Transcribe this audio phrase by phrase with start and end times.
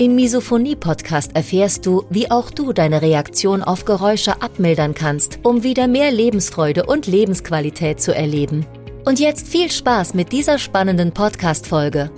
[0.00, 5.88] Im Misophonie-Podcast erfährst du, wie auch du deine Reaktion auf Geräusche abmildern kannst, um wieder
[5.88, 8.64] mehr Lebensfreude und Lebensqualität zu erleben.
[9.04, 12.10] Und jetzt viel Spaß mit dieser spannenden Podcast-Folge.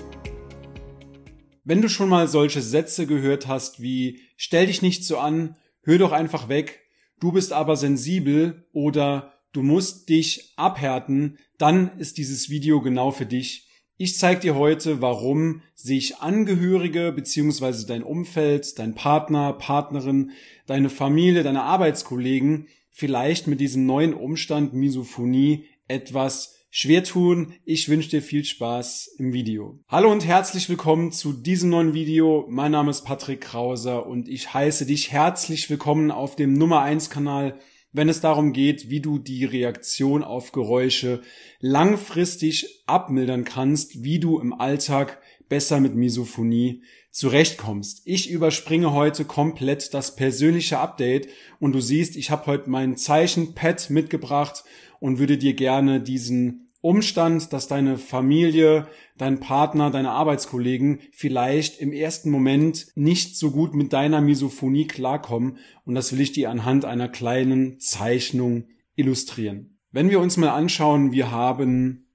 [1.64, 5.98] Wenn du schon mal solche Sätze gehört hast wie stell dich nicht so an, hör
[5.98, 6.84] doch einfach weg,
[7.18, 13.26] du bist aber sensibel oder du musst dich abhärten, dann ist dieses Video genau für
[13.26, 13.71] dich.
[14.02, 20.32] Ich zeige dir heute, warum sich Angehörige beziehungsweise dein Umfeld, dein Partner, Partnerin,
[20.66, 27.54] deine Familie, deine Arbeitskollegen vielleicht mit diesem neuen Umstand Misophonie etwas schwer tun.
[27.64, 29.78] Ich wünsche dir viel Spaß im Video.
[29.86, 32.46] Hallo und herzlich willkommen zu diesem neuen Video.
[32.50, 37.08] Mein Name ist Patrick Krauser und ich heiße dich herzlich willkommen auf dem Nummer 1
[37.08, 37.56] Kanal
[37.92, 41.22] wenn es darum geht, wie du die Reaktion auf Geräusche
[41.60, 48.02] langfristig abmildern kannst, wie du im Alltag besser mit Misophonie zurechtkommst.
[48.06, 51.28] Ich überspringe heute komplett das persönliche Update
[51.60, 54.64] und du siehst, ich habe heute mein Zeichenpad mitgebracht
[54.98, 61.92] und würde dir gerne diesen Umstand, dass deine Familie, dein Partner, deine Arbeitskollegen vielleicht im
[61.92, 66.84] ersten Moment nicht so gut mit deiner Misophonie klarkommen und das will ich dir anhand
[66.84, 68.64] einer kleinen Zeichnung
[68.96, 69.78] illustrieren.
[69.92, 72.08] Wenn wir uns mal anschauen, wir haben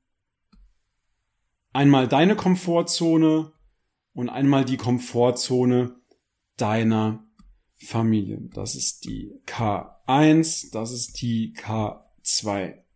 [1.72, 3.54] einmal deine Komfortzone
[4.14, 5.96] und einmal die Komfortzone
[6.58, 7.24] deiner
[7.78, 8.42] Familie.
[8.54, 12.87] Das ist die K1, das ist die K2.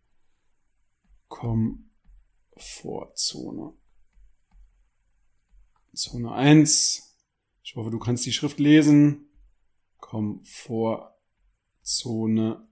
[1.32, 3.72] Komfortzone.
[5.94, 7.16] Zone 1.
[7.64, 9.30] Ich hoffe, du kannst die Schrift lesen.
[9.98, 12.68] Komfortzone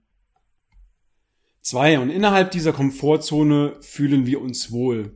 [1.61, 1.99] 2.
[1.99, 5.15] Und innerhalb dieser Komfortzone fühlen wir uns wohl.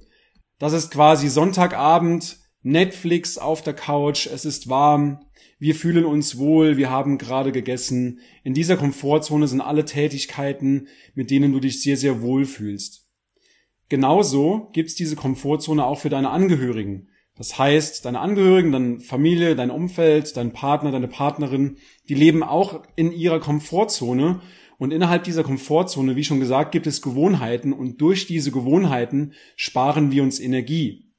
[0.57, 5.23] Das ist quasi Sonntagabend, Netflix auf der Couch, es ist warm,
[5.59, 8.21] wir fühlen uns wohl, wir haben gerade gegessen.
[8.43, 13.04] In dieser Komfortzone sind alle Tätigkeiten, mit denen du dich sehr, sehr wohl fühlst.
[13.89, 17.09] Genauso gibt's diese Komfortzone auch für deine Angehörigen.
[17.37, 22.83] Das heißt, deine Angehörigen, deine Familie, dein Umfeld, dein Partner, deine Partnerin, die leben auch
[22.95, 24.39] in ihrer Komfortzone.
[24.77, 30.11] Und innerhalb dieser Komfortzone, wie schon gesagt, gibt es Gewohnheiten und durch diese Gewohnheiten sparen
[30.11, 31.11] wir uns Energie.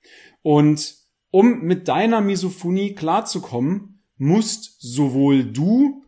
[0.43, 0.97] Und
[1.31, 6.03] um mit deiner Misophonie klarzukommen, musst sowohl du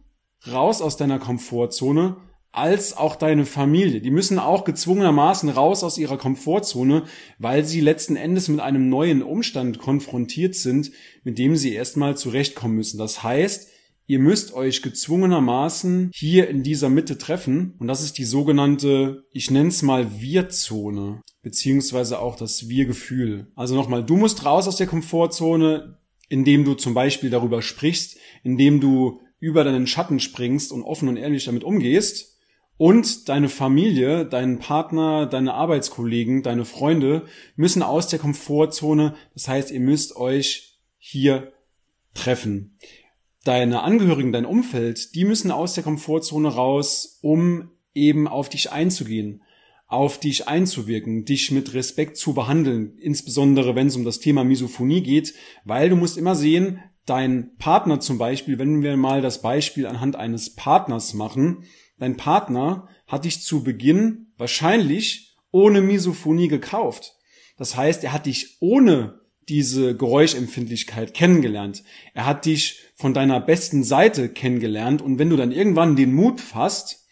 [0.50, 2.16] raus aus deiner Komfortzone
[2.52, 4.00] als auch deine Familie.
[4.00, 7.04] Die müssen auch gezwungenermaßen raus aus ihrer Komfortzone,
[7.38, 10.90] weil sie letzten Endes mit einem neuen Umstand konfrontiert sind,
[11.24, 12.98] mit dem sie erstmal zurechtkommen müssen.
[12.98, 13.68] Das heißt,
[14.06, 19.50] ihr müsst euch gezwungenermaßen hier in dieser Mitte treffen und das ist die sogenannte, ich
[19.50, 23.52] nenne es mal Wir-Zone, beziehungsweise auch das Wir-Gefühl.
[23.54, 25.98] Also nochmal, du musst raus aus der Komfortzone,
[26.30, 31.18] indem du zum Beispiel darüber sprichst, indem du über deinen Schatten springst und offen und
[31.18, 32.37] ehrlich damit umgehst
[32.78, 39.14] und deine Familie, deinen Partner, deine Arbeitskollegen, deine Freunde müssen aus der Komfortzone.
[39.34, 41.52] Das heißt, ihr müsst euch hier
[42.14, 42.78] treffen.
[43.44, 49.42] Deine Angehörigen, dein Umfeld, die müssen aus der Komfortzone raus, um eben auf dich einzugehen,
[49.88, 55.02] auf dich einzuwirken, dich mit Respekt zu behandeln, insbesondere wenn es um das Thema Misophonie
[55.02, 55.34] geht,
[55.64, 60.14] weil du musst immer sehen, dein Partner zum Beispiel, wenn wir mal das Beispiel anhand
[60.14, 61.64] eines Partners machen,
[61.98, 67.14] Dein Partner hat dich zu Beginn wahrscheinlich ohne Misophonie gekauft.
[67.56, 71.82] Das heißt, er hat dich ohne diese Geräuschempfindlichkeit kennengelernt.
[72.14, 76.40] Er hat dich von deiner besten Seite kennengelernt und wenn du dann irgendwann den Mut
[76.40, 77.06] fasst,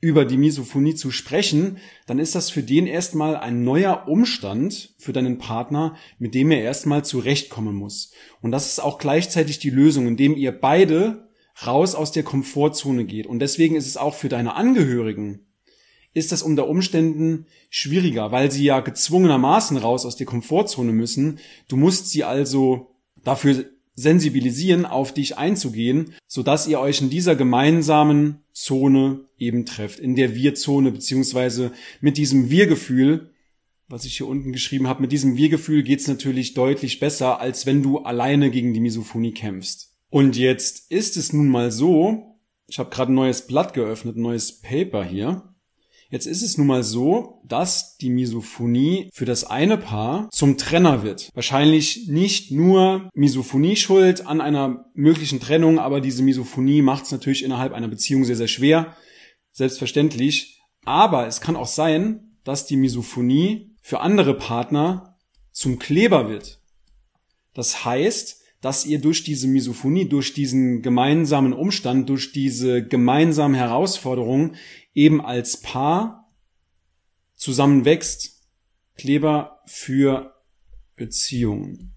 [0.00, 5.12] über die Misophonie zu sprechen, dann ist das für den erstmal ein neuer Umstand für
[5.12, 8.12] deinen Partner, mit dem er erstmal zurechtkommen muss.
[8.42, 11.25] Und das ist auch gleichzeitig die Lösung, indem ihr beide
[11.64, 13.26] raus aus der Komfortzone geht.
[13.26, 15.46] Und deswegen ist es auch für deine Angehörigen,
[16.12, 21.38] ist das unter Umständen schwieriger, weil sie ja gezwungenermaßen raus aus der Komfortzone müssen.
[21.68, 28.40] Du musst sie also dafür sensibilisieren, auf dich einzugehen, sodass ihr euch in dieser gemeinsamen
[28.52, 33.30] Zone eben trefft, in der Wir-Zone, beziehungsweise mit diesem Wir-Gefühl,
[33.88, 37.82] was ich hier unten geschrieben habe, mit diesem Wir-Gefühl geht's natürlich deutlich besser, als wenn
[37.82, 39.95] du alleine gegen die Misophonie kämpfst.
[40.10, 42.38] Und jetzt ist es nun mal so,
[42.68, 45.54] ich habe gerade ein neues Blatt geöffnet, ein neues Paper hier.
[46.08, 51.02] Jetzt ist es nun mal so, dass die Misophonie für das eine Paar zum Trenner
[51.02, 51.30] wird.
[51.34, 57.42] Wahrscheinlich nicht nur Misophonie schuld an einer möglichen Trennung, aber diese Misophonie macht es natürlich
[57.42, 58.96] innerhalb einer Beziehung sehr, sehr schwer.
[59.50, 60.60] Selbstverständlich.
[60.84, 65.18] Aber es kann auch sein, dass die Misophonie für andere Partner
[65.50, 66.60] zum Kleber wird.
[67.52, 74.56] Das heißt, dass ihr durch diese Misophonie, durch diesen gemeinsamen Umstand, durch diese gemeinsamen Herausforderungen
[74.92, 76.32] eben als Paar
[77.36, 78.42] zusammenwächst.
[78.96, 80.34] Kleber für
[80.96, 81.94] Beziehungen.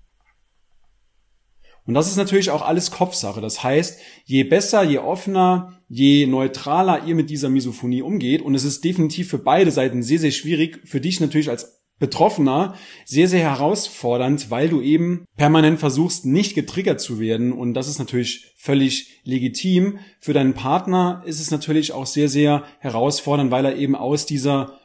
[1.86, 3.42] Und das ist natürlich auch alles Kopfsache.
[3.42, 8.64] Das heißt, je besser, je offener, je neutraler ihr mit dieser Misophonie umgeht, und es
[8.64, 12.76] ist definitiv für beide Seiten sehr, sehr schwierig, für dich natürlich als Betroffener
[13.06, 17.52] sehr, sehr herausfordernd, weil du eben permanent versuchst, nicht getriggert zu werden.
[17.52, 20.00] Und das ist natürlich völlig legitim.
[20.20, 24.80] Für deinen Partner ist es natürlich auch sehr, sehr herausfordernd, weil er eben aus dieser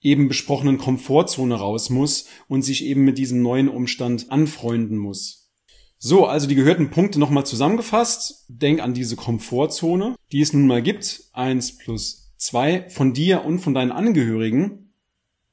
[0.00, 5.50] eben besprochenen Komfortzone raus muss und sich eben mit diesem neuen Umstand anfreunden muss.
[5.98, 8.46] So, also die gehörten Punkte nochmal zusammengefasst.
[8.48, 11.28] Denk an diese Komfortzone, die es nun mal gibt.
[11.32, 14.81] Eins plus zwei von dir und von deinen Angehörigen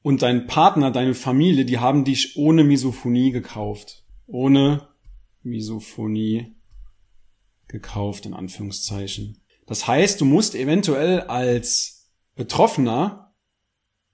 [0.02, 4.06] und dein Partner, deine Familie, die haben dich ohne Misophonie gekauft.
[4.28, 4.88] Ohne
[5.44, 6.56] Misophonie
[7.68, 9.42] gekauft, in Anführungszeichen.
[9.66, 13.36] Das heißt, du musst eventuell als Betroffener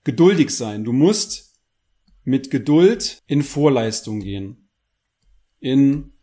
[0.03, 0.83] geduldig sein.
[0.83, 1.53] Du musst
[2.23, 4.69] mit Geduld in Vorleistung gehen.
[5.59, 6.13] In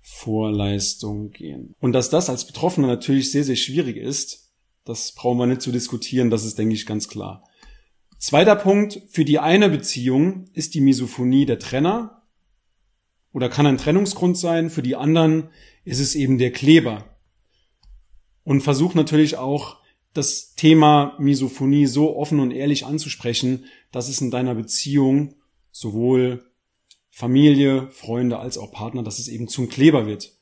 [0.00, 1.74] Vorleistung gehen.
[1.78, 4.52] Und dass das als Betroffener natürlich sehr, sehr schwierig ist,
[4.84, 7.44] das brauchen wir nicht zu diskutieren, das ist, denke ich, ganz klar.
[8.22, 12.22] Zweiter Punkt, für die eine Beziehung ist die Misophonie der Trenner
[13.32, 15.48] oder kann ein Trennungsgrund sein, für die anderen
[15.84, 17.18] ist es eben der Kleber.
[18.44, 19.78] Und versuch natürlich auch
[20.14, 25.34] das Thema Misophonie so offen und ehrlich anzusprechen, dass es in deiner Beziehung
[25.72, 26.44] sowohl
[27.10, 30.32] Familie, Freunde als auch Partner, dass es eben zum Kleber wird.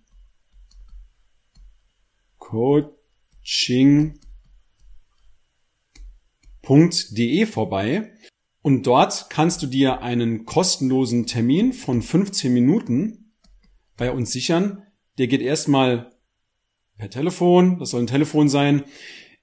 [7.46, 8.12] vorbei
[8.66, 13.30] und dort kannst du dir einen kostenlosen Termin von 15 Minuten
[13.96, 14.82] bei uns sichern.
[15.18, 16.10] Der geht erstmal
[16.98, 18.82] per Telefon, das soll ein Telefon sein.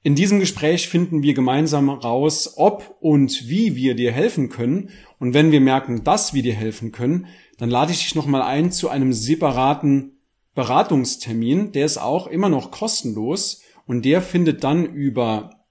[0.01, 4.89] In diesem Gespräch finden wir gemeinsam raus, ob und wie wir dir helfen können.
[5.19, 7.27] Und wenn wir merken, dass wir dir helfen können,
[7.57, 10.19] dann lade ich dich nochmal ein zu einem separaten
[10.53, 11.71] Beratungstermin.
[11.71, 15.63] Der ist auch immer noch kostenlos und der findet dann über,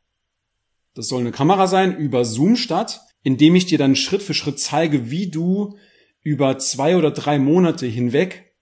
[0.94, 4.58] das soll eine Kamera sein, über Zoom statt indem ich dir dann Schritt für Schritt
[4.58, 5.76] zeige, wie du
[6.22, 8.52] über zwei oder drei Monate hinweg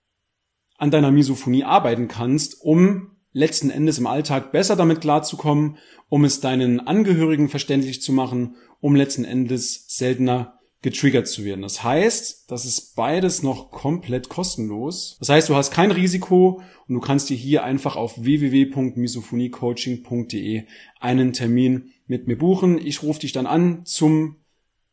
[0.79, 5.79] an deiner Misophonie arbeiten kannst, um letzten Endes im Alltag besser damit klarzukommen,
[6.09, 11.61] um es deinen Angehörigen verständlich zu machen, um letzten Endes seltener getriggert zu werden.
[11.61, 15.19] Das heißt, das ist beides noch komplett kostenlos.
[15.21, 20.63] Das heißt, du hast kein Risiko und du kannst dir hier einfach auf www.misophoniecoaching.de
[20.99, 22.79] einen Termin mit mir buchen.
[22.79, 24.37] Ich rufe dich dann an zum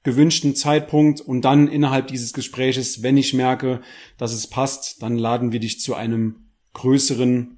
[0.08, 3.82] gewünschten Zeitpunkt und dann innerhalb dieses Gespräches, wenn ich merke,
[4.18, 7.58] dass es passt, dann laden wir dich zu einem größeren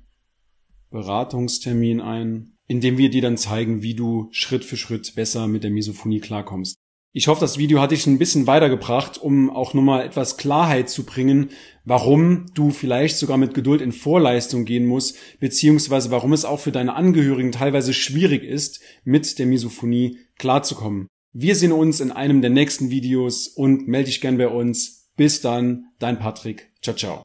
[0.90, 5.64] Beratungstermin ein, in dem wir dir dann zeigen, wie du Schritt für Schritt besser mit
[5.64, 6.76] der Misophonie klarkommst.
[7.14, 11.06] Ich hoffe, das Video hat dich ein bisschen weitergebracht, um auch nochmal etwas Klarheit zu
[11.06, 11.50] bringen,
[11.86, 16.72] warum du vielleicht sogar mit Geduld in Vorleistung gehen musst, beziehungsweise warum es auch für
[16.72, 21.08] deine Angehörigen teilweise schwierig ist, mit der Misophonie klarzukommen.
[21.32, 25.10] Wir sehen uns in einem der nächsten Videos und melde dich gern bei uns.
[25.16, 26.72] Bis dann, dein Patrick.
[26.82, 27.18] Ciao, ciao.